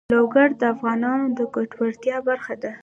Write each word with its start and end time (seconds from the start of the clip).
لوگر 0.15 0.49
د 0.61 0.63
افغانانو 0.73 1.25
د 1.37 1.39
ګټورتیا 1.55 2.17
برخه 2.27 2.53
ده. 2.61 2.71